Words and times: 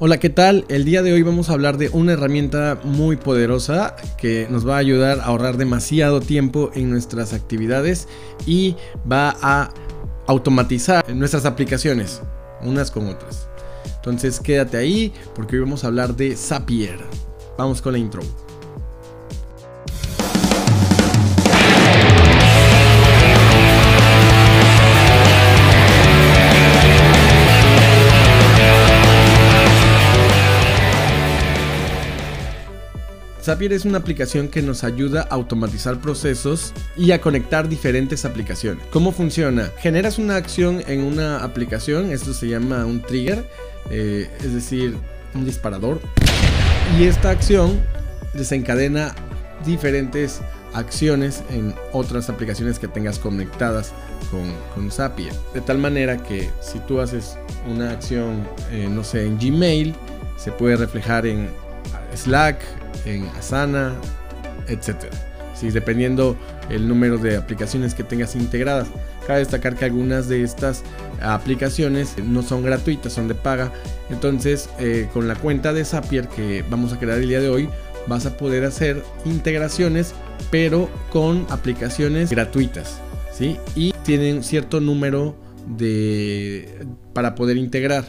Hola, 0.00 0.20
¿qué 0.20 0.30
tal? 0.30 0.64
El 0.68 0.84
día 0.84 1.02
de 1.02 1.12
hoy 1.12 1.22
vamos 1.22 1.50
a 1.50 1.54
hablar 1.54 1.76
de 1.76 1.88
una 1.88 2.12
herramienta 2.12 2.78
muy 2.84 3.16
poderosa 3.16 3.96
que 4.16 4.46
nos 4.48 4.64
va 4.64 4.76
a 4.76 4.78
ayudar 4.78 5.18
a 5.18 5.24
ahorrar 5.24 5.56
demasiado 5.56 6.20
tiempo 6.20 6.70
en 6.74 6.88
nuestras 6.88 7.32
actividades 7.32 8.06
y 8.46 8.76
va 9.10 9.36
a 9.42 9.72
automatizar 10.28 11.04
nuestras 11.12 11.46
aplicaciones 11.46 12.22
unas 12.62 12.92
con 12.92 13.08
otras. 13.08 13.48
Entonces 13.96 14.38
quédate 14.38 14.76
ahí 14.76 15.12
porque 15.34 15.56
hoy 15.56 15.62
vamos 15.62 15.82
a 15.82 15.88
hablar 15.88 16.14
de 16.14 16.36
Zapier. 16.36 17.00
Vamos 17.56 17.82
con 17.82 17.92
la 17.92 17.98
intro. 17.98 18.22
Zapier 33.48 33.72
es 33.72 33.86
una 33.86 33.96
aplicación 33.96 34.48
que 34.48 34.60
nos 34.60 34.84
ayuda 34.84 35.22
a 35.22 35.34
automatizar 35.34 35.98
procesos 36.02 36.74
y 36.98 37.12
a 37.12 37.22
conectar 37.22 37.66
diferentes 37.66 38.26
aplicaciones. 38.26 38.84
¿Cómo 38.90 39.10
funciona? 39.10 39.72
Generas 39.78 40.18
una 40.18 40.36
acción 40.36 40.82
en 40.86 41.00
una 41.00 41.42
aplicación, 41.42 42.12
esto 42.12 42.34
se 42.34 42.48
llama 42.48 42.84
un 42.84 43.00
trigger, 43.00 43.48
eh, 43.90 44.28
es 44.40 44.52
decir, 44.52 44.98
un 45.34 45.46
disparador. 45.46 45.98
Y 46.98 47.04
esta 47.04 47.30
acción 47.30 47.80
desencadena 48.34 49.14
diferentes 49.64 50.42
acciones 50.74 51.42
en 51.48 51.74
otras 51.92 52.28
aplicaciones 52.28 52.78
que 52.78 52.86
tengas 52.86 53.18
conectadas 53.18 53.94
con, 54.74 54.90
Zapier. 54.90 55.32
De 55.54 55.62
tal 55.62 55.78
manera 55.78 56.22
que 56.22 56.50
si 56.60 56.80
tú 56.80 57.00
haces 57.00 57.38
una 57.66 57.92
acción, 57.92 58.46
eh, 58.72 58.88
no 58.90 59.02
sé, 59.02 59.24
en 59.24 59.38
Gmail, 59.38 59.94
se 60.36 60.52
puede 60.52 60.76
reflejar 60.76 61.24
en 61.26 61.48
Slack, 62.14 62.60
en 63.04 63.24
Asana, 63.38 63.94
etc. 64.68 64.96
Sí, 65.54 65.70
dependiendo 65.70 66.36
el 66.70 66.86
número 66.86 67.18
de 67.18 67.36
aplicaciones 67.36 67.94
que 67.94 68.04
tengas 68.04 68.36
integradas. 68.36 68.88
Cabe 69.26 69.40
destacar 69.40 69.74
que 69.74 69.84
algunas 69.84 70.28
de 70.28 70.42
estas 70.42 70.84
aplicaciones 71.20 72.14
no 72.22 72.42
son 72.42 72.62
gratuitas, 72.62 73.12
son 73.12 73.28
de 73.28 73.34
paga. 73.34 73.72
Entonces, 74.10 74.70
eh, 74.78 75.08
con 75.12 75.26
la 75.26 75.34
cuenta 75.34 75.72
de 75.72 75.84
Zapier 75.84 76.28
que 76.28 76.64
vamos 76.70 76.92
a 76.92 76.98
crear 76.98 77.18
el 77.18 77.28
día 77.28 77.40
de 77.40 77.48
hoy, 77.48 77.68
vas 78.06 78.26
a 78.26 78.36
poder 78.36 78.64
hacer 78.64 79.02
integraciones, 79.24 80.14
pero 80.50 80.88
con 81.10 81.46
aplicaciones 81.50 82.30
gratuitas. 82.30 83.00
¿sí? 83.32 83.56
Y 83.74 83.92
tienen 84.04 84.42
cierto 84.42 84.80
número 84.80 85.36
de 85.66 86.86
para 87.12 87.34
poder 87.34 87.56
integrar. 87.56 88.04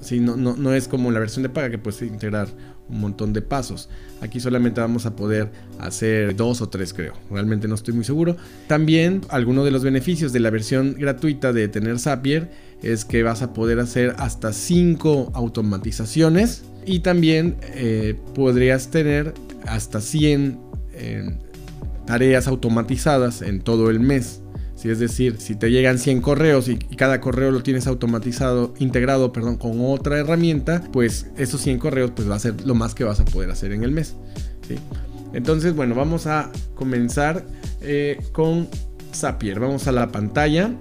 ¿sí? 0.00 0.20
No, 0.20 0.36
no, 0.36 0.54
no 0.56 0.74
es 0.74 0.86
como 0.86 1.10
la 1.10 1.18
versión 1.18 1.42
de 1.42 1.48
paga 1.48 1.70
que 1.70 1.78
puedes 1.78 2.02
integrar 2.02 2.48
un 2.90 3.00
montón 3.00 3.32
de 3.32 3.42
pasos. 3.42 3.88
Aquí 4.20 4.40
solamente 4.40 4.80
vamos 4.80 5.06
a 5.06 5.16
poder 5.16 5.50
hacer 5.78 6.36
dos 6.36 6.60
o 6.60 6.68
tres 6.68 6.92
creo. 6.92 7.14
Realmente 7.30 7.68
no 7.68 7.74
estoy 7.74 7.94
muy 7.94 8.04
seguro. 8.04 8.36
También 8.66 9.22
alguno 9.28 9.64
de 9.64 9.70
los 9.70 9.82
beneficios 9.82 10.32
de 10.32 10.40
la 10.40 10.50
versión 10.50 10.94
gratuita 10.98 11.52
de 11.52 11.68
tener 11.68 11.98
Zapier 11.98 12.50
es 12.82 13.04
que 13.04 13.22
vas 13.22 13.42
a 13.42 13.52
poder 13.52 13.78
hacer 13.80 14.14
hasta 14.18 14.52
cinco 14.52 15.30
automatizaciones 15.34 16.64
y 16.86 17.00
también 17.00 17.56
eh, 17.74 18.18
podrías 18.34 18.90
tener 18.90 19.34
hasta 19.66 20.00
100 20.00 20.58
eh, 20.94 21.36
tareas 22.06 22.46
automatizadas 22.46 23.42
en 23.42 23.60
todo 23.60 23.90
el 23.90 24.00
mes 24.00 24.40
es 24.88 24.98
decir, 24.98 25.36
si 25.38 25.56
te 25.56 25.70
llegan 25.70 25.98
100 25.98 26.22
correos 26.22 26.68
y, 26.68 26.76
cada 26.76 27.20
correo 27.20 27.50
lo 27.50 27.62
tienes 27.62 27.86
automatizado, 27.86 28.72
integrado, 28.78 29.32
perdón, 29.32 29.56
con 29.56 29.80
otra 29.80 30.18
herramienta, 30.18 30.82
pues 30.92 31.26
esos 31.36 31.60
100 31.60 31.78
correos 31.78 32.12
pues 32.14 32.30
va 32.30 32.36
a 32.36 32.38
ser 32.38 32.66
lo 32.66 32.74
más 32.74 32.94
que 32.94 33.04
vas 33.04 33.20
a 33.20 33.24
poder 33.24 33.50
hacer 33.50 33.72
en 33.72 33.84
el 33.84 33.90
mes. 33.90 34.14
Entonces, 35.32 35.74
bueno, 35.74 35.94
vamos 35.94 36.26
a 36.26 36.50
comenzar 36.74 37.44
eh, 37.80 38.20
con 38.32 38.68
Zapier. 39.14 39.60
Vamos 39.60 39.86
a 39.86 39.92
la 39.92 40.10
pantalla. 40.10 40.72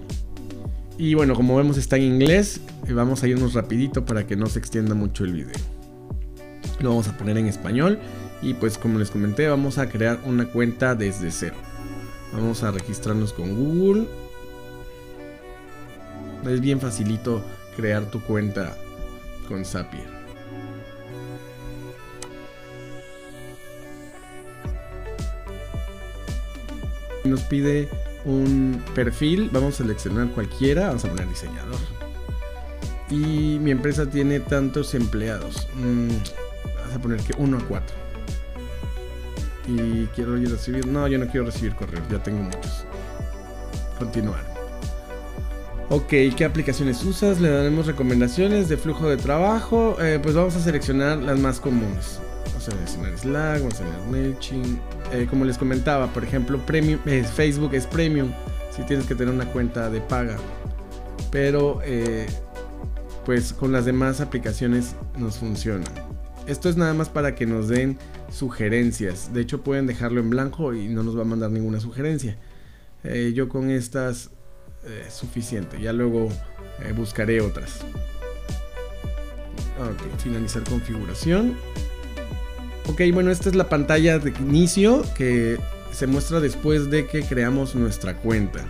Y 0.98 1.14
bueno, 1.14 1.36
como 1.36 1.56
vemos 1.56 1.78
está 1.78 1.98
en 1.98 2.04
inglés. 2.04 2.62
Vamos 2.90 3.24
a 3.24 3.28
irnos 3.28 3.54
rapidito 3.54 4.06
para 4.06 4.26
que 4.26 4.36
no 4.36 4.48
se 4.48 4.60
extienda 4.60 4.96
mucho 4.96 5.24
el 5.24 5.34
video. 5.34 5.58
Lo 6.80 6.90
vamos 6.90 7.08
a 7.08 7.18
poner 7.18 7.38
en 7.38 7.48
español. 7.48 8.00
Y 8.42 8.54
pues 8.54 8.78
como 8.78 9.00
les 9.00 9.12
comenté, 9.12 9.48
vamos 9.48 9.78
a 9.78 9.90
crear 9.90 10.20
una 10.26 10.46
cuenta 10.46 10.96
desde 10.96 11.31
cero. 11.31 11.56
Vamos 12.34 12.64
a 12.64 12.72
registrarnos 12.72 13.34
con 13.34 13.56
Google. 13.56 14.08
Es 16.46 16.62
bien 16.62 16.80
facilito 16.80 17.44
crear 17.76 18.06
tu 18.06 18.22
cuenta 18.22 18.78
con 19.48 19.66
Zapier. 19.66 20.08
Nos 27.26 27.42
pide 27.42 27.90
un 28.26 28.82
perfil, 28.96 29.50
vamos 29.52 29.76
a 29.76 29.78
seleccionar 29.80 30.30
cualquiera, 30.30 30.88
vamos 30.88 31.06
a 31.06 31.10
poner 31.10 31.28
diseñador. 31.28 31.80
Y 33.10 33.58
mi 33.60 33.72
empresa 33.72 34.10
tiene 34.10 34.40
tantos 34.40 34.94
empleados. 34.94 35.68
Mm, 35.76 36.10
vamos 36.78 36.96
a 36.96 37.00
poner 37.00 37.20
que 37.22 37.34
1 37.38 37.58
a 37.58 37.62
4 37.68 38.09
y 39.69 40.07
quiero 40.16 40.35
recibir. 40.35 40.88
No, 40.88 41.07
yo 41.07 41.18
no 41.18 41.28
quiero 41.28 41.46
recibir 41.46 41.75
correos, 41.75 42.03
ya 42.09 42.22
tengo 42.22 42.41
muchos. 42.41 42.85
Continuar. 43.97 44.50
Ok, 45.91 46.09
¿qué 46.35 46.46
aplicaciones 46.46 47.03
usas? 47.03 47.41
Le 47.41 47.50
daremos 47.50 47.88
recomendaciones 47.88 48.69
de 48.69 48.78
flujo 48.78 49.09
de 49.09 49.18
trabajo. 49.18 49.97
Eh, 50.00 50.19
pues 50.22 50.35
vamos 50.35 50.56
a 50.56 50.59
seleccionar 50.59 51.18
las 51.18 51.40
más 51.40 51.59
comunes. 51.59 52.19
Vamos 52.46 52.68
a 52.68 52.72
seleccionar 52.72 53.18
Slack, 53.18 53.57
vamos 53.59 53.74
a 53.74 53.78
seleccionar 53.78 54.12
MailChimp. 54.12 54.80
Eh, 55.12 55.28
como 55.30 55.46
les 55.46 55.57
comentaba, 55.57 56.07
por 56.07 56.24
ejemplo, 56.24 56.59
premium, 56.66 57.00
eh, 57.06 57.24
Facebook 57.24 57.74
es 57.74 57.88
premium. 57.88 58.31
Si 58.69 58.84
tienes 58.84 59.06
que 59.07 59.16
tener 59.16 59.34
una 59.34 59.46
cuenta 59.46 59.90
de 59.90 60.00
paga. 60.00 60.38
Pero, 61.31 61.81
pues 63.25 63.53
con 63.53 63.72
las 63.72 63.86
demás 63.86 64.22
aplicaciones 64.22 64.96
nos 65.18 65.38
funciona. 65.38 65.86
Esto 66.47 66.69
es 66.69 66.78
nada 66.78 66.94
más 66.94 67.09
para 67.09 67.36
que 67.36 67.46
nos 67.46 67.68
den 67.68 68.00
sugerencias. 68.32 69.34
De 69.34 69.42
hecho, 69.42 69.62
pueden 69.62 69.88
dejarlo 69.88 70.20
en 70.20 70.30
blanco 70.30 70.74
y 70.74 70.88
no 70.88 71.04
nos 71.04 71.18
va 71.18 71.22
a 71.22 71.26
mandar 71.26 71.52
ninguna 71.52 71.80
sugerencia. 71.80 72.38
Eh, 73.04 73.32
yo 73.34 73.50
con 73.50 73.70
estas 73.70 74.30
eh, 74.86 75.06
es 75.08 75.14
suficiente. 75.14 75.80
Ya 75.82 75.94
luego 75.94 76.30
eh, 76.84 76.94
buscaré 76.96 77.42
otras. 77.42 77.82
Ok, 79.80 80.22
finalizar 80.22 80.64
configuración. 80.64 81.56
Ok, 82.88 83.02
bueno, 83.14 83.32
esta 83.32 83.50
es 83.50 83.56
la 83.56 83.70
pantalla 83.70 84.20
de 84.20 84.34
inicio 84.40 85.04
que 85.16 85.58
se 85.92 86.08
muestra 86.08 86.40
después 86.40 86.90
de 86.90 87.08
que 87.08 87.24
creamos 87.24 87.76
nuestra 87.76 88.18
cuenta. 88.18 88.66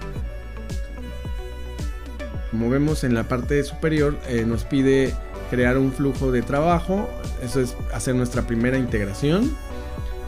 Como 2.51 2.69
vemos 2.69 3.03
en 3.03 3.13
la 3.13 3.27
parte 3.27 3.63
superior, 3.63 4.17
nos 4.47 4.65
pide 4.65 5.13
crear 5.49 5.77
un 5.77 5.91
flujo 5.91 6.31
de 6.31 6.41
trabajo. 6.41 7.09
Eso 7.43 7.61
es 7.61 7.75
hacer 7.93 8.15
nuestra 8.15 8.43
primera 8.43 8.77
integración. 8.77 9.55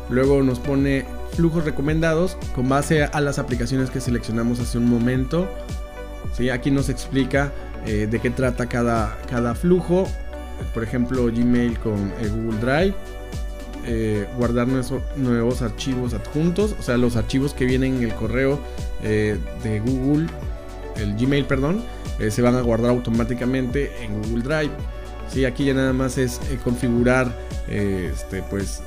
Luego 0.09 0.43
nos 0.43 0.59
pone 0.59 1.05
flujos 1.35 1.63
recomendados 1.63 2.37
con 2.53 2.67
base 2.67 3.03
a 3.03 3.21
las 3.21 3.39
aplicaciones 3.39 3.89
que 3.89 4.01
seleccionamos 4.01 4.59
hace 4.59 4.77
un 4.77 4.89
momento. 4.89 5.49
¿Sí? 6.35 6.49
Aquí 6.49 6.71
nos 6.71 6.89
explica 6.89 7.51
eh, 7.85 8.07
de 8.09 8.19
qué 8.19 8.29
trata 8.29 8.67
cada, 8.67 9.17
cada 9.29 9.55
flujo. 9.55 10.07
Por 10.73 10.83
ejemplo, 10.83 11.25
Gmail 11.25 11.79
con 11.79 12.11
Google 12.19 12.59
Drive. 12.59 12.95
Eh, 13.87 14.27
guardar 14.37 14.67
nuevos 14.67 15.63
archivos 15.63 16.13
adjuntos, 16.13 16.75
o 16.79 16.83
sea, 16.83 16.97
los 16.97 17.15
archivos 17.15 17.55
que 17.55 17.65
vienen 17.65 17.95
en 17.95 18.03
el 18.03 18.13
correo 18.13 18.59
eh, 19.01 19.39
de 19.63 19.79
Google, 19.79 20.27
el 20.97 21.15
Gmail, 21.15 21.45
perdón, 21.45 21.83
se 22.29 22.43
van 22.43 22.55
a 22.55 22.61
guardar 22.61 22.91
automáticamente 22.91 23.91
en 24.03 24.21
Google 24.21 24.43
Drive. 24.43 24.71
Sí, 25.33 25.45
aquí 25.45 25.65
ya 25.65 25.73
nada 25.73 25.93
más 25.93 26.17
es 26.17 26.41
eh, 26.51 26.59
configurar 26.61 27.33
eh, 27.69 28.11
este, 28.13 28.43
pues, 28.43 28.81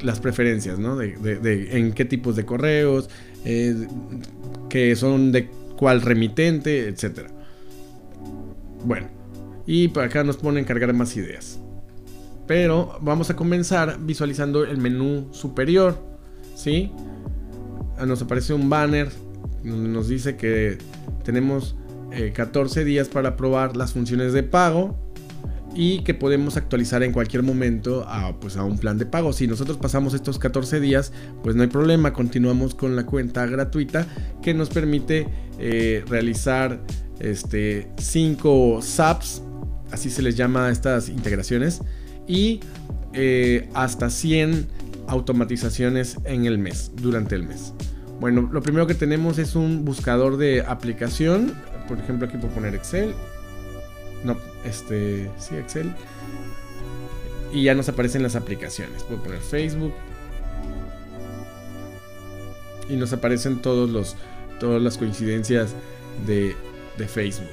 las 0.00 0.20
preferencias, 0.20 0.78
¿no? 0.78 0.96
De, 0.96 1.68
en 1.72 1.92
qué 1.92 2.04
tipos 2.04 2.36
de 2.36 2.44
correos, 2.44 3.10
eh, 3.44 3.88
que 4.68 4.94
son 4.94 5.32
de 5.32 5.48
cuál 5.76 6.00
remitente, 6.00 6.86
etc. 6.86 7.26
Bueno, 8.84 9.08
y 9.66 9.88
por 9.88 10.04
acá 10.04 10.22
nos 10.22 10.36
ponen 10.36 10.64
cargar 10.64 10.92
más 10.92 11.16
ideas. 11.16 11.58
Pero 12.46 12.98
vamos 13.00 13.30
a 13.30 13.36
comenzar 13.36 13.98
visualizando 14.00 14.62
el 14.64 14.78
menú 14.78 15.28
superior, 15.32 15.98
¿sí? 16.54 16.92
Ah, 17.98 18.06
nos 18.06 18.22
aparece 18.22 18.54
un 18.54 18.70
banner 18.70 19.08
donde 19.64 19.88
nos 19.88 20.08
dice 20.08 20.36
que 20.36 20.78
tenemos 21.24 21.74
14 22.34 22.84
días 22.84 23.08
para 23.08 23.36
probar 23.36 23.76
las 23.76 23.92
funciones 23.92 24.32
de 24.34 24.42
pago 24.42 25.11
y 25.74 26.00
que 26.00 26.14
podemos 26.14 26.56
actualizar 26.56 27.02
en 27.02 27.12
cualquier 27.12 27.42
momento 27.42 28.04
a, 28.06 28.38
pues, 28.38 28.56
a 28.56 28.64
un 28.64 28.78
plan 28.78 28.98
de 28.98 29.06
pago. 29.06 29.32
Si 29.32 29.46
nosotros 29.46 29.78
pasamos 29.78 30.14
estos 30.14 30.38
14 30.38 30.80
días, 30.80 31.12
pues 31.42 31.56
no 31.56 31.62
hay 31.62 31.68
problema, 31.68 32.12
continuamos 32.12 32.74
con 32.74 32.96
la 32.96 33.06
cuenta 33.06 33.46
gratuita 33.46 34.06
que 34.42 34.54
nos 34.54 34.68
permite 34.68 35.26
eh, 35.58 36.04
realizar 36.08 36.80
este, 37.20 37.88
5 37.98 38.80
SAPs 38.82 39.42
así 39.92 40.10
se 40.10 40.22
les 40.22 40.36
llama 40.36 40.66
a 40.66 40.70
estas 40.70 41.08
integraciones, 41.08 41.82
y 42.26 42.60
eh, 43.12 43.68
hasta 43.74 44.10
100 44.10 44.66
automatizaciones 45.06 46.16
en 46.24 46.46
el 46.46 46.58
mes, 46.58 46.92
durante 46.96 47.36
el 47.36 47.44
mes. 47.44 47.74
Bueno, 48.18 48.48
lo 48.50 48.62
primero 48.62 48.86
que 48.86 48.94
tenemos 48.94 49.38
es 49.38 49.54
un 49.54 49.84
buscador 49.84 50.36
de 50.38 50.62
aplicación. 50.62 51.54
Por 51.88 51.98
ejemplo, 51.98 52.26
aquí 52.26 52.38
puedo 52.38 52.54
poner 52.54 52.74
Excel. 52.74 53.12
No, 54.24 54.36
este, 54.64 55.30
sí, 55.38 55.56
Excel. 55.56 55.92
Y 57.52 57.64
ya 57.64 57.74
nos 57.74 57.88
aparecen 57.88 58.22
las 58.22 58.36
aplicaciones. 58.36 59.02
Puedo 59.04 59.22
poner 59.22 59.40
Facebook. 59.40 59.92
Y 62.88 62.96
nos 62.96 63.12
aparecen 63.12 63.60
todos 63.60 63.90
los, 63.90 64.16
todas 64.58 64.80
las 64.82 64.98
coincidencias 64.98 65.74
de, 66.26 66.56
de 66.98 67.08
Facebook. 67.08 67.48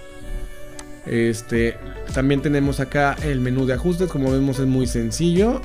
Este, 1.06 1.77
también 2.13 2.41
tenemos 2.41 2.79
acá 2.79 3.15
el 3.23 3.39
menú 3.39 3.65
de 3.65 3.73
ajustes, 3.73 4.09
como 4.09 4.31
vemos 4.31 4.59
es 4.59 4.67
muy 4.67 4.88
sencillo. 4.88 5.61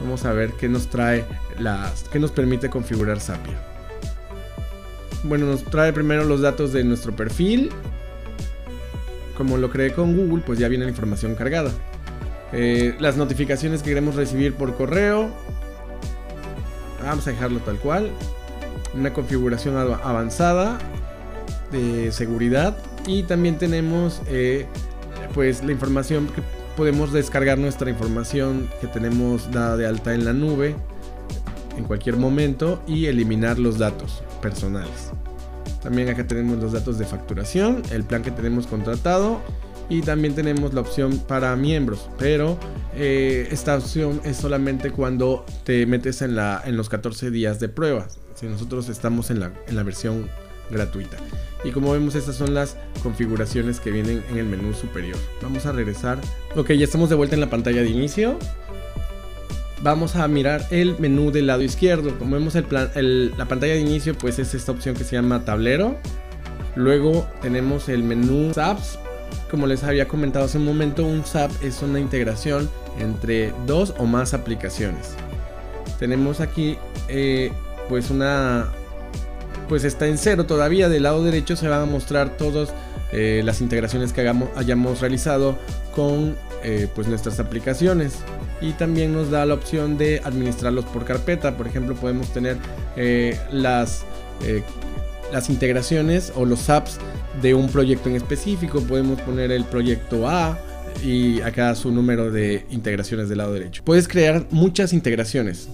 Vamos 0.00 0.24
a 0.24 0.32
ver 0.32 0.52
qué 0.52 0.68
nos 0.68 0.88
trae 0.88 1.24
las, 1.58 2.04
qué 2.04 2.18
nos 2.18 2.30
permite 2.30 2.70
configurar 2.70 3.20
Zapier. 3.20 3.56
Bueno, 5.24 5.46
nos 5.46 5.64
trae 5.64 5.92
primero 5.92 6.24
los 6.24 6.40
datos 6.40 6.72
de 6.72 6.84
nuestro 6.84 7.14
perfil. 7.14 7.70
Como 9.40 9.56
lo 9.56 9.70
creé 9.70 9.94
con 9.94 10.14
Google, 10.14 10.42
pues 10.44 10.58
ya 10.58 10.68
viene 10.68 10.84
la 10.84 10.90
información 10.90 11.34
cargada. 11.34 11.70
Eh, 12.52 12.94
las 13.00 13.16
notificaciones 13.16 13.82
que 13.82 13.88
queremos 13.88 14.14
recibir 14.14 14.52
por 14.52 14.76
correo. 14.76 15.30
Vamos 17.02 17.26
a 17.26 17.30
dejarlo 17.30 17.60
tal 17.60 17.78
cual. 17.78 18.10
Una 18.94 19.14
configuración 19.14 19.78
avanzada 19.78 20.76
de 21.72 22.12
seguridad 22.12 22.76
y 23.06 23.22
también 23.22 23.56
tenemos 23.56 24.20
eh, 24.26 24.66
pues 25.32 25.64
la 25.64 25.72
información 25.72 26.26
que 26.26 26.42
podemos 26.76 27.10
descargar 27.10 27.56
nuestra 27.56 27.88
información 27.88 28.68
que 28.82 28.88
tenemos 28.88 29.50
dada 29.50 29.78
de 29.78 29.86
alta 29.86 30.12
en 30.12 30.26
la 30.26 30.34
nube 30.34 30.76
en 31.78 31.84
cualquier 31.84 32.18
momento 32.18 32.82
y 32.86 33.06
eliminar 33.06 33.58
los 33.58 33.78
datos 33.78 34.22
personales. 34.42 35.12
También 35.82 36.08
acá 36.08 36.26
tenemos 36.26 36.58
los 36.58 36.72
datos 36.72 36.98
de 36.98 37.06
facturación, 37.06 37.82
el 37.90 38.04
plan 38.04 38.22
que 38.22 38.30
tenemos 38.30 38.66
contratado 38.66 39.40
y 39.88 40.02
también 40.02 40.34
tenemos 40.34 40.72
la 40.72 40.82
opción 40.82 41.18
para 41.18 41.54
miembros, 41.56 42.08
pero 42.18 42.58
eh, 42.94 43.48
esta 43.50 43.76
opción 43.76 44.20
es 44.24 44.36
solamente 44.36 44.90
cuando 44.90 45.44
te 45.64 45.84
metes 45.86 46.22
en, 46.22 46.36
la, 46.36 46.62
en 46.64 46.76
los 46.76 46.88
14 46.88 47.30
días 47.30 47.58
de 47.60 47.68
prueba. 47.68 48.06
Si 48.34 48.46
nosotros 48.46 48.88
estamos 48.88 49.30
en 49.30 49.40
la, 49.40 49.52
en 49.66 49.76
la 49.76 49.82
versión 49.82 50.28
gratuita. 50.70 51.16
Y 51.64 51.72
como 51.72 51.92
vemos, 51.92 52.14
estas 52.14 52.36
son 52.36 52.54
las 52.54 52.76
configuraciones 53.02 53.80
que 53.80 53.90
vienen 53.90 54.22
en 54.30 54.38
el 54.38 54.46
menú 54.46 54.72
superior. 54.72 55.16
Vamos 55.42 55.66
a 55.66 55.72
regresar. 55.72 56.18
Ok, 56.56 56.70
ya 56.72 56.84
estamos 56.84 57.10
de 57.10 57.16
vuelta 57.16 57.34
en 57.34 57.40
la 57.40 57.50
pantalla 57.50 57.82
de 57.82 57.90
inicio. 57.90 58.38
Vamos 59.82 60.14
a 60.14 60.28
mirar 60.28 60.66
el 60.70 60.98
menú 60.98 61.30
del 61.30 61.46
lado 61.46 61.62
izquierdo. 61.62 62.18
Como 62.18 62.36
vemos 62.36 62.54
la 62.54 63.46
pantalla 63.46 63.72
de 63.72 63.80
inicio, 63.80 64.16
pues 64.16 64.38
es 64.38 64.54
esta 64.54 64.72
opción 64.72 64.94
que 64.94 65.04
se 65.04 65.16
llama 65.16 65.44
tablero. 65.44 65.96
Luego 66.76 67.26
tenemos 67.40 67.88
el 67.88 68.02
menú 68.02 68.52
SAPs. 68.52 68.98
Como 69.50 69.66
les 69.66 69.82
había 69.82 70.06
comentado 70.06 70.44
hace 70.44 70.58
un 70.58 70.66
momento, 70.66 71.04
un 71.04 71.24
SAP 71.24 71.50
es 71.62 71.82
una 71.82 71.98
integración 71.98 72.68
entre 72.98 73.54
dos 73.66 73.94
o 73.98 74.04
más 74.04 74.34
aplicaciones. 74.34 75.14
Tenemos 75.98 76.40
aquí 76.40 76.76
eh, 77.08 77.50
pues 77.88 78.10
una 78.10 78.68
pues 79.68 79.84
está 79.84 80.06
en 80.06 80.18
cero 80.18 80.44
todavía. 80.44 80.90
Del 80.90 81.04
lado 81.04 81.24
derecho 81.24 81.56
se 81.56 81.68
van 81.68 81.80
a 81.80 81.86
mostrar 81.86 82.36
todas 82.36 82.74
eh, 83.12 83.40
las 83.44 83.62
integraciones 83.62 84.12
que 84.12 84.28
hayamos 84.56 85.00
realizado 85.00 85.58
con 85.94 86.36
eh, 86.62 86.86
pues 86.94 87.08
nuestras 87.08 87.40
aplicaciones. 87.40 88.18
Y 88.60 88.72
también 88.72 89.12
nos 89.12 89.30
da 89.30 89.46
la 89.46 89.54
opción 89.54 89.96
de 89.96 90.20
administrarlos 90.24 90.84
por 90.86 91.04
carpeta. 91.04 91.56
Por 91.56 91.66
ejemplo, 91.66 91.94
podemos 91.94 92.32
tener 92.32 92.56
eh, 92.96 93.38
las, 93.50 94.04
las 95.32 95.48
integraciones 95.48 96.32
o 96.36 96.44
los 96.44 96.68
apps 96.68 96.98
de 97.40 97.54
un 97.54 97.68
proyecto 97.70 98.08
en 98.08 98.16
específico. 98.16 98.80
Podemos 98.82 99.20
poner 99.22 99.50
el 99.50 99.64
proyecto 99.64 100.28
A, 100.28 100.58
y 101.02 101.40
acá 101.40 101.74
su 101.74 101.90
número 101.90 102.30
de 102.30 102.66
integraciones 102.70 103.28
del 103.28 103.38
lado 103.38 103.54
derecho. 103.54 103.82
Puedes 103.84 104.08
crear 104.08 104.46
muchas 104.50 104.92
integraciones, 104.92 105.68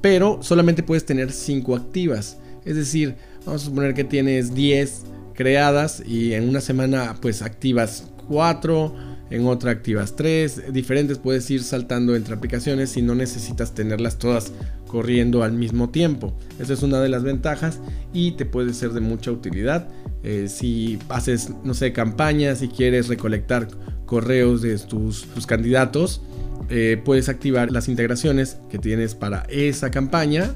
pero 0.00 0.38
solamente 0.42 0.82
puedes 0.82 1.04
tener 1.04 1.32
5 1.32 1.76
activas. 1.76 2.38
Es 2.64 2.76
decir, 2.76 3.16
vamos 3.44 3.62
a 3.62 3.64
suponer 3.66 3.94
que 3.94 4.04
tienes 4.04 4.54
10 4.54 5.04
creadas 5.34 6.02
y 6.06 6.34
en 6.34 6.48
una 6.48 6.60
semana 6.60 7.16
pues 7.20 7.42
activas 7.42 8.10
4, 8.28 8.94
en 9.30 9.46
otra 9.46 9.70
activas 9.70 10.16
3, 10.16 10.72
diferentes 10.72 11.18
puedes 11.18 11.50
ir 11.50 11.62
saltando 11.62 12.14
entre 12.14 12.34
aplicaciones 12.34 12.96
y 12.96 13.02
no 13.02 13.14
necesitas 13.14 13.74
tenerlas 13.74 14.18
todas 14.18 14.52
corriendo 14.86 15.42
al 15.42 15.52
mismo 15.52 15.90
tiempo. 15.90 16.36
Esa 16.58 16.74
es 16.74 16.82
una 16.82 17.00
de 17.00 17.08
las 17.08 17.22
ventajas 17.22 17.80
y 18.12 18.32
te 18.32 18.46
puede 18.46 18.72
ser 18.72 18.90
de 18.92 19.00
mucha 19.00 19.30
utilidad. 19.32 19.88
Eh, 20.22 20.48
si 20.48 20.98
haces, 21.08 21.50
no 21.64 21.74
sé, 21.74 21.92
campañas 21.92 22.62
y 22.62 22.68
quieres 22.68 23.08
recolectar 23.08 23.68
correos 24.06 24.62
de 24.62 24.78
tus, 24.78 25.26
candidatos, 25.46 26.22
eh, 26.68 27.00
puedes 27.04 27.28
activar 27.28 27.70
las 27.72 27.88
integraciones 27.88 28.58
que 28.70 28.78
tienes 28.78 29.14
para 29.14 29.42
esa 29.48 29.90
campaña 29.90 30.54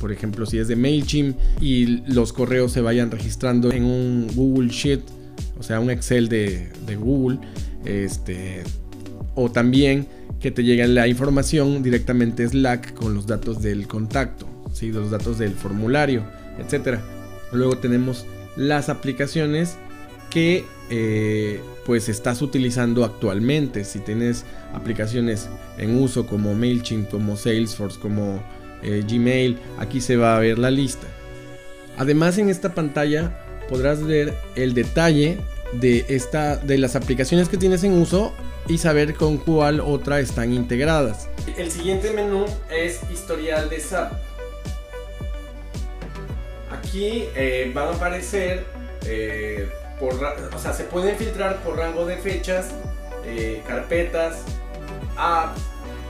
por 0.00 0.12
ejemplo, 0.12 0.46
si 0.46 0.58
es 0.58 0.68
de 0.68 0.76
MailChimp 0.76 1.36
y 1.60 2.02
los 2.12 2.32
correos 2.32 2.72
se 2.72 2.80
vayan 2.80 3.10
registrando 3.10 3.72
en 3.72 3.84
un 3.84 4.28
Google 4.34 4.68
Sheet, 4.68 5.00
o 5.58 5.62
sea, 5.62 5.80
un 5.80 5.90
Excel 5.90 6.28
de, 6.28 6.70
Google, 6.98 7.38
este, 7.84 8.62
o 9.34 9.50
también 9.50 10.06
que 10.40 10.50
te 10.50 10.62
llegue 10.62 10.86
la 10.86 11.08
información 11.08 11.82
directamente 11.82 12.46
Slack 12.48 12.94
con 12.94 13.14
los 13.14 13.26
datos 13.26 13.60
del 13.60 13.88
contacto, 13.88 14.46
¿sí? 14.72 14.92
los 14.92 15.10
datos 15.10 15.38
del 15.38 15.52
formulario, 15.52 16.22
etc. 16.58 17.00
Luego 17.52 17.78
tenemos 17.78 18.26
las 18.56 18.88
aplicaciones 18.88 19.76
que 20.30 20.64
eh, 20.90 21.60
pues 21.86 22.08
estás 22.08 22.42
utilizando 22.42 23.04
actualmente. 23.04 23.84
Si 23.84 23.98
tienes 23.98 24.44
aplicaciones 24.74 25.48
en 25.78 25.96
uso 25.96 26.26
como 26.26 26.54
MailChimp, 26.54 27.10
como 27.10 27.36
Salesforce, 27.36 27.98
como 27.98 28.42
eh, 28.82 29.04
Gmail, 29.08 29.58
aquí 29.78 30.00
se 30.00 30.16
va 30.16 30.36
a 30.36 30.40
ver 30.40 30.58
la 30.58 30.70
lista. 30.70 31.06
Además 31.96 32.38
en 32.38 32.48
esta 32.48 32.74
pantalla 32.74 33.47
podrás 33.68 34.04
ver 34.04 34.34
el 34.54 34.74
detalle 34.74 35.38
de, 35.72 36.04
esta, 36.08 36.56
de 36.56 36.78
las 36.78 36.96
aplicaciones 36.96 37.48
que 37.48 37.56
tienes 37.56 37.84
en 37.84 37.92
uso 37.92 38.32
y 38.66 38.78
saber 38.78 39.14
con 39.14 39.38
cuál 39.38 39.80
otra 39.80 40.20
están 40.20 40.52
integradas. 40.52 41.28
El 41.56 41.70
siguiente 41.70 42.12
menú 42.12 42.46
es 42.70 43.00
historial 43.10 43.68
de 43.68 43.80
SAP. 43.80 44.12
Aquí 46.70 47.24
eh, 47.34 47.70
van 47.74 47.88
a 47.88 47.90
aparecer, 47.92 48.64
eh, 49.06 49.68
por, 49.98 50.14
o 50.14 50.58
sea, 50.58 50.72
se 50.72 50.84
pueden 50.84 51.16
filtrar 51.16 51.62
por 51.62 51.76
rango 51.76 52.04
de 52.06 52.16
fechas, 52.16 52.68
carpetas, 53.66 54.38
apps, 55.16 55.60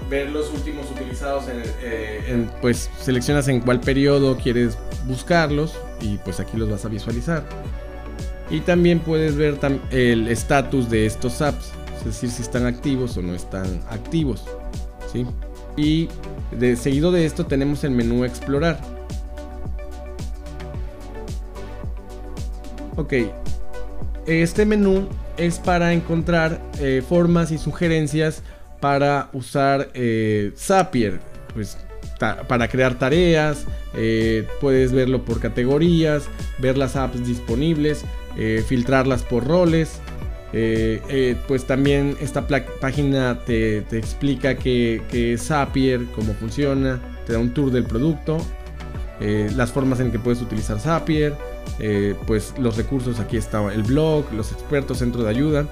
ver 0.09 0.31
los 0.31 0.51
últimos 0.53 0.91
utilizados 0.91 1.45
eh, 1.49 2.25
en, 2.29 2.51
pues 2.61 2.91
seleccionas 3.01 3.49
en 3.49 3.61
cuál 3.61 3.81
periodo 3.81 4.37
quieres 4.37 4.79
buscarlos 5.07 5.75
y 6.01 6.17
pues 6.19 6.41
aquí 6.41 6.57
los 6.57 6.71
vas 6.71 6.85
a 6.85 6.89
visualizar 6.89 7.45
y 8.51 8.61
también 8.61 9.01
puedes 9.01 9.37
ver 9.37 9.59
el 9.91 10.29
estatus 10.29 10.89
de 10.89 11.07
estos 11.07 11.43
apps 11.43 11.73
es 11.99 12.05
decir 12.05 12.31
si 12.31 12.43
están 12.43 12.67
activos 12.67 13.17
o 13.17 13.23
no 13.23 13.35
están 13.35 13.81
activos 13.91 14.45
¿sí? 15.13 15.27
y 15.77 16.09
de 16.57 16.77
seguido 16.77 17.13
de 17.13 17.27
esto 17.27 17.47
tenemos 17.47 17.85
el 17.85 17.91
menú 17.91 18.25
explorar 18.25 18.81
ok 22.97 23.13
este 24.27 24.65
menú 24.65 25.09
es 25.37 25.59
para 25.59 25.93
encontrar 25.93 26.61
eh, 26.81 27.03
formas 27.07 27.51
y 27.51 27.59
sugerencias 27.59 28.43
para 28.81 29.29
usar 29.33 29.91
eh, 29.95 30.53
Zapier, 30.57 31.21
pues 31.55 31.79
para 32.49 32.67
crear 32.67 32.99
tareas, 32.99 33.65
eh, 33.95 34.45
puedes 34.61 34.91
verlo 34.91 35.25
por 35.25 35.39
categorías, 35.39 36.25
ver 36.59 36.77
las 36.77 36.97
apps 36.97 37.25
disponibles, 37.25 38.05
eh, 38.37 38.65
filtrarlas 38.67 39.23
por 39.23 39.47
roles. 39.47 40.01
pues 41.47 41.65
también 41.65 42.17
esta 42.21 42.45
página 42.81 43.39
te, 43.45 43.79
explica 43.93 44.57
qué, 44.57 45.01
es 45.13 45.47
Zapier, 45.47 46.07
cómo 46.15 46.33
funciona, 46.35 46.99
te 47.27 47.35
da 47.35 47.39
un 47.39 47.55
tour 47.55 47.71
del 47.71 47.85
producto, 47.85 48.39
las 49.21 49.71
formas 49.71 50.01
en 50.01 50.11
que 50.11 50.19
puedes 50.19 50.43
utilizar 50.43 50.81
Zapier, 50.81 51.35
pues 52.27 52.53
los 52.59 52.77
recursos, 52.77 53.21
aquí 53.21 53.37
está 53.37 53.73
el 53.73 53.85
blog, 53.85 54.25
los 54.33 54.51
expertos, 54.51 54.99
centro 54.99 55.23
de 55.23 55.31
ayuda. 55.31 55.67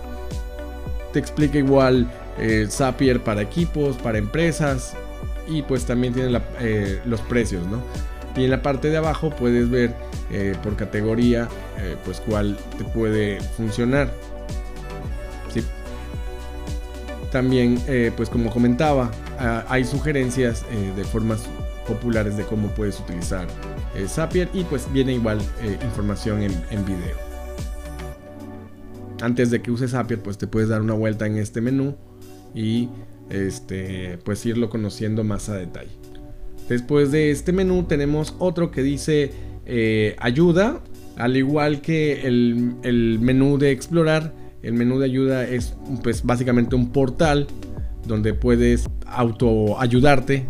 Te 1.12 1.18
explica 1.18 1.58
igual 1.58 2.08
eh, 2.38 2.66
Zapier 2.70 3.22
para 3.22 3.42
equipos, 3.42 3.96
para 3.96 4.18
empresas 4.18 4.94
y 5.48 5.62
pues 5.62 5.84
también 5.84 6.12
tiene 6.12 6.38
eh, 6.60 7.00
los 7.04 7.20
precios, 7.22 7.66
¿no? 7.66 7.80
Y 8.36 8.44
en 8.44 8.50
la 8.50 8.62
parte 8.62 8.90
de 8.90 8.96
abajo 8.98 9.30
puedes 9.30 9.70
ver 9.70 9.94
eh, 10.30 10.54
por 10.62 10.76
categoría 10.76 11.48
pues 12.04 12.20
cuál 12.20 12.56
te 12.76 12.84
puede 12.84 13.40
funcionar. 13.56 14.10
También, 17.30 17.78
eh, 17.86 18.12
pues 18.16 18.30
como 18.30 18.50
comentaba, 18.50 19.10
ah, 19.38 19.64
hay 19.68 19.84
sugerencias 19.84 20.64
eh, 20.70 20.92
de 20.96 21.04
formas 21.04 21.44
populares 21.86 22.36
de 22.36 22.44
cómo 22.44 22.68
puedes 22.68 22.98
utilizar 22.98 23.46
Zapier 24.08 24.48
y 24.52 24.64
pues 24.64 24.90
viene 24.92 25.12
igual 25.12 25.38
información 25.82 26.42
en, 26.42 26.52
en 26.70 26.84
video. 26.84 27.16
Antes 29.20 29.50
de 29.50 29.62
que 29.62 29.70
uses 29.70 29.92
Zapier, 29.92 30.22
pues 30.22 30.38
te 30.38 30.46
puedes 30.46 30.68
dar 30.68 30.80
una 30.80 30.94
vuelta 30.94 31.26
en 31.26 31.36
este 31.36 31.60
menú 31.60 31.96
y 32.54 32.88
este, 33.30 34.18
pues 34.24 34.44
irlo 34.46 34.70
conociendo 34.70 35.24
más 35.24 35.48
a 35.48 35.56
detalle. 35.56 35.90
Después 36.68 37.12
de 37.12 37.30
este 37.30 37.52
menú 37.52 37.84
tenemos 37.84 38.34
otro 38.38 38.70
que 38.70 38.82
dice 38.82 39.32
ayuda, 40.18 40.80
al 41.16 41.36
igual 41.36 41.80
que 41.80 42.26
el, 42.26 42.74
el 42.82 43.18
menú 43.20 43.58
de 43.58 43.72
explorar 43.72 44.32
el 44.66 44.72
menú 44.74 44.98
de 44.98 45.04
ayuda 45.04 45.44
es 45.44 45.74
pues 46.02 46.24
básicamente 46.24 46.74
un 46.74 46.90
portal 46.90 47.46
donde 48.04 48.34
puedes 48.34 48.88
auto 49.06 49.80
ayudarte 49.80 50.44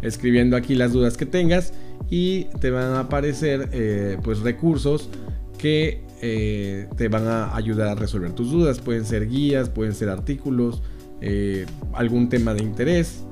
escribiendo 0.00 0.56
aquí 0.56 0.74
las 0.74 0.92
dudas 0.94 1.18
que 1.18 1.26
tengas 1.26 1.74
y 2.08 2.44
te 2.60 2.70
van 2.70 2.92
a 2.92 3.00
aparecer 3.00 3.68
eh, 3.72 4.16
pues 4.22 4.40
recursos 4.40 5.10
que 5.58 6.02
eh, 6.22 6.88
te 6.96 7.08
van 7.08 7.26
a 7.26 7.54
ayudar 7.54 7.88
a 7.88 7.94
resolver 7.94 8.32
tus 8.32 8.50
dudas. 8.50 8.80
Pueden 8.80 9.04
ser 9.04 9.28
guías, 9.28 9.68
pueden 9.68 9.94
ser 9.94 10.08
artículos, 10.08 10.82
eh, 11.26 11.66
algún 11.94 12.28
tema 12.28 12.54
de 12.54 12.62
interés, 12.62 13.24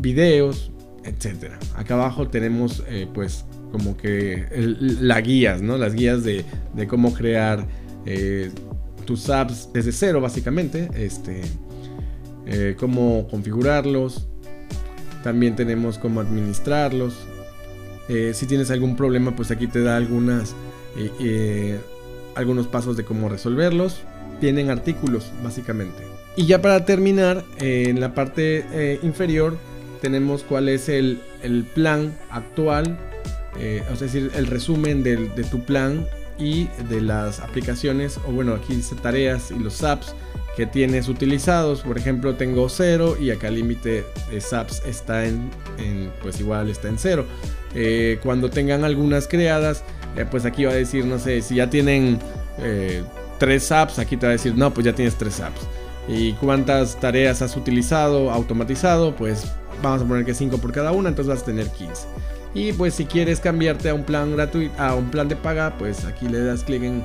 videos, 0.00 0.72
etcétera. 1.04 1.58
Acá 1.76 1.94
abajo 1.94 2.28
tenemos 2.28 2.82
pues 3.14 3.44
como 3.70 3.96
que 3.96 4.46
las 4.50 5.22
guías, 5.22 5.62
¿no? 5.62 5.78
Las 5.78 5.94
guías 5.94 6.22
de, 6.24 6.44
cómo 6.88 7.12
crear 7.14 7.66
tus 9.04 9.28
apps 9.30 9.68
desde 9.72 9.92
cero 9.92 10.20
básicamente, 10.20 10.88
este, 10.94 11.42
eh, 12.46 12.76
cómo 12.78 13.28
configurarlos, 13.28 14.26
también 15.22 15.54
tenemos 15.56 15.98
cómo 15.98 16.20
administrarlos. 16.20 17.14
Eh, 18.08 18.32
si 18.34 18.46
tienes 18.46 18.70
algún 18.70 18.96
problema, 18.96 19.34
pues 19.36 19.50
aquí 19.50 19.66
te 19.68 19.82
da 19.82 19.96
algunas, 19.96 20.54
eh, 21.20 21.78
algunos 22.34 22.66
pasos 22.66 22.96
de 22.96 23.04
cómo 23.04 23.28
resolverlos. 23.28 24.00
Tienen 24.40 24.70
artículos 24.70 25.30
básicamente. 25.44 26.02
Y 26.36 26.46
ya 26.46 26.62
para 26.62 26.84
terminar, 26.84 27.44
en 27.58 28.00
la 28.00 28.14
parte 28.14 28.98
inferior 29.02 29.58
tenemos 30.00 30.42
cuál 30.42 30.68
es 30.68 30.88
el, 30.88 31.20
plan 31.74 32.16
actual, 32.30 32.98
es 33.58 34.00
decir, 34.00 34.30
el 34.34 34.46
resumen 34.46 35.02
de 35.02 35.44
tu 35.50 35.62
plan 35.64 36.06
y 36.38 36.68
de 36.88 37.00
las 37.00 37.40
aplicaciones, 37.40 38.18
o 38.26 38.32
bueno, 38.32 38.54
aquí 38.54 38.74
dice 38.74 38.96
tareas 38.96 39.50
y 39.50 39.58
los 39.58 39.82
apps 39.82 40.14
que 40.56 40.66
tienes 40.66 41.08
utilizados. 41.08 41.80
Por 41.80 41.98
ejemplo, 41.98 42.34
tengo 42.34 42.68
cero 42.68 43.16
y 43.18 43.30
acá 43.30 43.48
el 43.48 43.56
límite 43.56 44.04
de 44.30 44.56
apps 44.56 44.82
está 44.86 45.24
en, 45.24 45.50
pues 46.22 46.40
igual 46.40 46.68
está 46.70 46.88
en 46.88 46.98
cero. 46.98 47.24
Eh, 47.74 48.18
cuando 48.22 48.50
tengan 48.50 48.84
algunas 48.84 49.26
creadas, 49.28 49.82
eh, 50.16 50.26
pues 50.30 50.44
aquí 50.44 50.64
va 50.64 50.72
a 50.72 50.76
decir, 50.76 51.04
no 51.06 51.18
sé, 51.18 51.40
si 51.42 51.56
ya 51.56 51.70
tienen 51.70 52.18
eh, 52.58 53.02
tres 53.38 53.72
apps, 53.72 53.98
aquí 53.98 54.16
te 54.16 54.26
va 54.26 54.30
a 54.30 54.32
decir, 54.32 54.54
no, 54.54 54.72
pues 54.74 54.84
ya 54.84 54.94
tienes 54.94 55.14
tres 55.14 55.40
apps. 55.40 55.60
Y 56.08 56.32
cuántas 56.34 56.98
tareas 56.98 57.42
has 57.42 57.56
utilizado, 57.56 58.30
automatizado, 58.30 59.14
pues 59.14 59.44
vamos 59.82 60.02
a 60.02 60.04
poner 60.04 60.24
que 60.24 60.34
5 60.34 60.58
por 60.58 60.72
cada 60.72 60.92
una, 60.92 61.08
entonces 61.08 61.32
vas 61.32 61.42
a 61.42 61.46
tener 61.46 61.68
15. 61.68 62.06
Y 62.54 62.72
pues 62.72 62.94
si 62.94 63.06
quieres 63.06 63.40
cambiarte 63.40 63.88
a 63.88 63.94
un 63.94 64.04
plan 64.04 64.32
gratuito, 64.32 64.80
a 64.80 64.94
un 64.94 65.10
plan 65.10 65.28
de 65.28 65.36
paga, 65.36 65.76
pues 65.78 66.04
aquí 66.04 66.28
le 66.28 66.42
das 66.44 66.64
clic 66.64 66.82
en, 66.82 67.02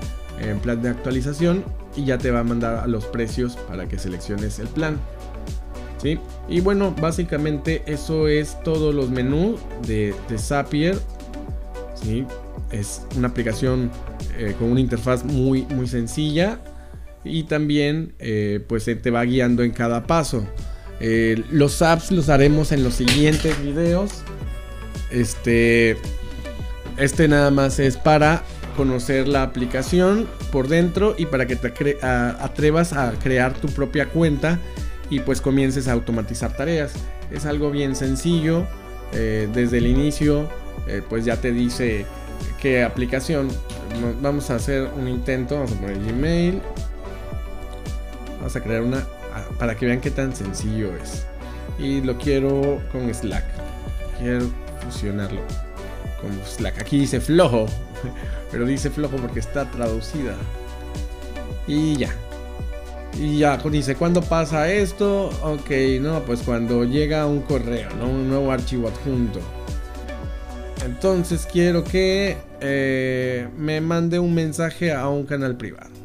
plan 0.62 0.82
de 0.82 0.90
actualización 0.90 1.64
y 1.96 2.06
ya 2.06 2.18
te 2.18 2.32
va 2.32 2.42
a 2.42 2.44
mandar 2.44 2.76
a 2.76 2.88
los 2.88 3.06
precios 3.06 3.56
para 3.56 3.88
que 3.88 3.98
selecciones 3.98 4.60
el 4.60 4.68
plan. 4.68 4.98
¿Sí? 6.02 6.20
Y 6.48 6.60
bueno, 6.60 6.94
básicamente 7.00 7.82
eso 7.88 8.28
es 8.28 8.62
todos 8.64 8.94
los 8.94 9.10
menús 9.10 9.60
de, 9.88 10.14
Zapier. 10.38 11.00
¿Sí? 11.96 12.26
Es 12.72 13.04
una 13.16 13.30
aplicación 13.30 13.90
eh, 14.38 14.54
con 14.60 14.72
una 14.72 14.82
interfaz 14.82 15.24
muy, 15.24 15.64
muy 15.64 15.88
sencilla 15.88 16.60
y 17.30 17.44
también 17.44 18.14
eh, 18.20 18.60
pues 18.68 18.86
te 18.86 19.12
va 19.12 19.24
guiando 19.24 19.64
en 19.64 19.72
cada 19.72 20.08
paso. 20.08 20.46
Eh, 21.00 21.44
los 21.52 21.82
apps 21.82 22.12
los 22.12 22.30
haremos 22.30 22.72
en 22.72 22.84
los 22.84 22.96
siguientes 22.96 23.62
videos. 23.64 24.24
Este, 25.12 25.98
este 26.98 27.28
nada 27.28 27.52
más 27.52 27.80
es 27.80 27.98
para 27.98 28.44
conocer 28.76 29.28
la 29.28 29.44
aplicación 29.44 30.28
por 30.52 30.68
dentro 30.68 31.16
y 31.18 31.26
para 31.26 31.48
que 31.48 31.56
te 31.56 31.98
atrevas 32.04 32.94
a 32.94 33.12
crear 33.14 33.54
tu 33.54 33.68
propia 33.70 34.08
cuenta 34.08 34.60
y 35.10 35.20
pues 35.22 35.42
comiences 35.42 35.88
a 35.88 35.94
automatizar 35.94 36.56
tareas. 36.56 36.94
Es 37.32 37.46
algo 37.46 37.72
bien 37.72 37.96
sencillo. 37.96 38.66
Eh, 39.14 39.48
desde 39.54 39.78
el 39.78 39.88
inicio 39.88 40.50
eh, 40.88 41.02
pues 41.08 41.24
ya 41.24 41.38
te 41.38 41.52
dice 41.52 42.06
qué 42.62 42.84
aplicación. 42.84 43.50
Vamos 44.22 44.50
a 44.52 44.56
hacer 44.56 44.90
un 44.98 45.08
intento. 45.08 45.56
Vamos 45.56 45.72
a 45.72 45.76
poner 45.76 45.98
Gmail. 46.00 46.62
Vamos 48.38 48.56
a 48.56 48.62
crear 48.62 48.82
una 48.82 49.06
para 49.60 49.76
que 49.76 49.86
vean 49.86 50.02
qué 50.02 50.12
tan 50.12 50.36
sencillo 50.36 50.96
es. 50.96 51.26
Y 51.80 52.02
lo 52.02 52.18
quiero 52.18 52.82
con 52.92 53.14
Slack. 53.14 53.46
Quiero 54.20 54.50
fusionarlo 54.84 55.42
con 56.22 56.32
Slack. 56.46 56.80
Aquí 56.80 57.00
dice 57.00 57.20
flojo, 57.20 57.68
pero 58.52 58.66
dice 58.66 58.90
flojo 58.90 59.18
porque 59.18 59.40
está 59.40 59.70
traducida. 59.70 60.36
Y 61.68 61.98
ya. 61.98 62.10
Y 63.20 63.40
ya, 63.40 63.58
dice, 63.58 63.96
¿cuándo 63.96 64.22
pasa 64.22 64.72
esto? 64.72 65.30
Ok, 65.42 65.72
no, 66.02 66.24
pues 66.24 66.42
cuando 66.42 66.84
llega 66.84 67.26
un 67.26 67.42
correo, 67.42 67.90
¿no? 68.00 68.08
Un 68.10 68.30
nuevo 68.30 68.52
archivo 68.52 68.90
adjunto. 68.90 69.40
Entonces 70.86 71.48
quiero 71.52 71.84
que 71.84 72.38
eh, 72.62 73.48
me 73.58 73.82
mande 73.82 74.20
un 74.20 74.36
mensaje 74.36 74.94
a 74.94 75.08
un 75.10 75.26
canal 75.26 75.56
privado. 75.56 75.97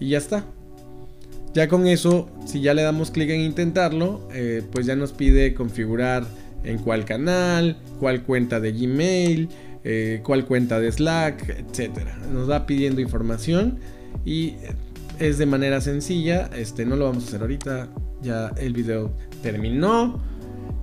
Y 0.00 0.10
ya 0.10 0.18
está. 0.18 0.44
Ya 1.54 1.68
con 1.68 1.86
eso, 1.86 2.28
si 2.46 2.60
ya 2.60 2.74
le 2.74 2.82
damos 2.82 3.10
clic 3.10 3.30
en 3.30 3.40
intentarlo, 3.40 4.28
eh, 4.32 4.62
pues 4.70 4.86
ya 4.86 4.96
nos 4.96 5.12
pide 5.12 5.54
configurar 5.54 6.24
en 6.62 6.78
cuál 6.78 7.04
canal, 7.04 7.78
cuál 7.98 8.22
cuenta 8.22 8.60
de 8.60 8.72
Gmail, 8.72 9.48
eh, 9.84 10.20
cuál 10.24 10.44
cuenta 10.44 10.78
de 10.80 10.92
Slack, 10.92 11.48
etc. 11.48 11.90
Nos 12.32 12.50
va 12.50 12.66
pidiendo 12.66 13.00
información 13.00 13.78
y 14.24 14.54
es 15.18 15.38
de 15.38 15.46
manera 15.46 15.80
sencilla. 15.80 16.50
Este 16.54 16.84
no 16.84 16.96
lo 16.96 17.06
vamos 17.06 17.24
a 17.24 17.26
hacer 17.28 17.40
ahorita. 17.40 17.88
Ya 18.22 18.52
el 18.58 18.72
video 18.74 19.12
terminó. 19.42 20.20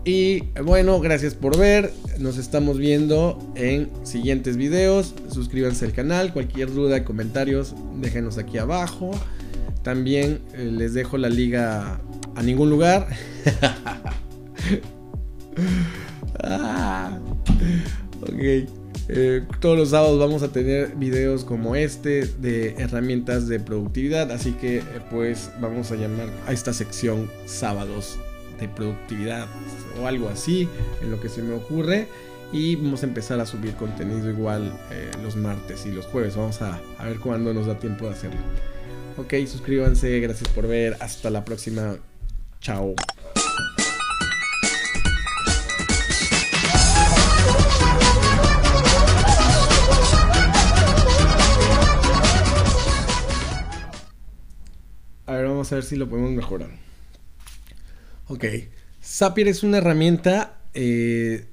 Y 0.05 0.43
bueno, 0.63 0.99
gracias 0.99 1.33
por 1.33 1.57
ver. 1.57 1.91
Nos 2.19 2.37
estamos 2.37 2.77
viendo 2.77 3.39
en 3.55 3.89
siguientes 4.03 4.55
videos. 4.55 5.15
Suscríbanse 5.31 5.85
al 5.85 5.93
canal. 5.93 6.31
Cualquier 6.31 6.71
duda, 6.71 7.03
comentarios, 7.03 7.73
déjenos 7.99 8.37
aquí 8.37 8.59
abajo. 8.59 9.11
También 9.81 10.41
eh, 10.53 10.69
les 10.71 10.93
dejo 10.93 11.17
la 11.17 11.29
liga 11.29 11.99
a 12.35 12.43
ningún 12.43 12.69
lugar. 12.69 13.07
ah, 16.43 17.17
ok. 18.21 18.69
Eh, 19.07 19.43
todos 19.59 19.77
los 19.77 19.89
sábados 19.89 20.19
vamos 20.19 20.43
a 20.43 20.51
tener 20.51 20.95
videos 20.95 21.43
como 21.43 21.75
este 21.75 22.27
de 22.27 22.75
herramientas 22.77 23.47
de 23.47 23.59
productividad. 23.59 24.31
Así 24.31 24.51
que 24.51 24.77
eh, 24.77 24.83
pues 25.09 25.49
vamos 25.59 25.91
a 25.91 25.95
llamar 25.95 26.29
a 26.45 26.53
esta 26.53 26.73
sección 26.73 27.27
sábados 27.47 28.19
de 28.59 28.69
productividad 28.69 29.47
o 30.01 30.07
algo 30.07 30.29
así 30.29 30.67
en 31.01 31.11
lo 31.11 31.19
que 31.19 31.29
se 31.29 31.41
me 31.41 31.53
ocurre. 31.53 32.07
Y 32.51 32.75
vamos 32.75 33.03
a 33.03 33.07
empezar 33.07 33.39
a 33.39 33.45
subir 33.45 33.73
contenido 33.75 34.29
igual 34.29 34.71
los 35.23 35.35
martes 35.35 35.85
y 35.85 35.91
los 35.91 36.05
jueves. 36.05 36.35
Vamos 36.35 36.61
a, 36.61 36.79
a 36.99 37.05
ver 37.05 37.19
cuándo 37.19 37.53
nos 37.53 37.65
da 37.65 37.79
tiempo 37.79 38.05
de 38.05 38.11
hacerlo. 38.11 38.39
Ok, 39.17 39.33
suscríbanse, 39.47 40.19
gracias 40.19 40.49
por 40.49 40.67
ver, 40.67 40.97
hasta 40.99 41.29
la 41.29 41.43
próxima, 41.43 41.97
chao. 42.59 42.93
A 55.25 55.33
ver, 55.33 55.47
vamos 55.47 55.71
a 55.71 55.75
ver 55.75 55.83
si 55.83 55.95
lo 55.95 56.07
podemos 56.07 56.31
mejorar. 56.31 56.69
Ok, 58.27 58.45
Zapier 59.05 59.47
es 59.47 59.63
una 59.63 59.77
herramienta 59.77 60.57
eh, 60.73 61.47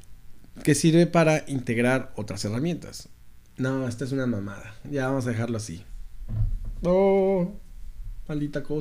que 0.64 0.75
sirve 0.75 1.06
para 1.06 1.44
integrar 1.49 2.12
otras 2.16 2.44
herramientas. 2.44 3.11
No, 3.59 3.87
esta 3.87 4.04
es 4.04 4.12
una 4.12 4.26
mamada. 4.26 4.75
Ya 4.90 5.06
vamos 5.09 5.26
a 5.26 5.30
dejarlo 5.30 5.59
así. 5.59 5.85
No, 6.80 7.52
maldita 8.26 8.62
cosa. 8.62 8.80